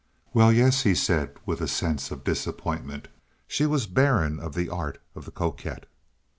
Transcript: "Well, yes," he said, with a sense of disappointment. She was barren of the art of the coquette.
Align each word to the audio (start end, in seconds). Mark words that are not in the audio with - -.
"Well, 0.33 0.51
yes," 0.51 0.81
he 0.81 0.95
said, 0.95 1.37
with 1.45 1.61
a 1.61 1.67
sense 1.67 2.09
of 2.09 2.23
disappointment. 2.23 3.07
She 3.47 3.67
was 3.67 3.85
barren 3.85 4.39
of 4.39 4.55
the 4.55 4.67
art 4.67 4.99
of 5.13 5.25
the 5.25 5.31
coquette. 5.31 5.85